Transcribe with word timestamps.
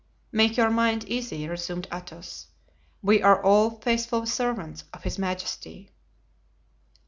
"Make 0.31 0.57
your 0.57 0.71
mind 0.71 1.07
easy," 1.07 1.47
resumed 1.47 1.87
Athos, 1.93 2.47
"we 3.03 3.21
are 3.21 3.39
all 3.43 3.69
faithful 3.69 4.25
servants 4.25 4.83
of 4.91 5.03
his 5.03 5.19
majesty." 5.19 5.91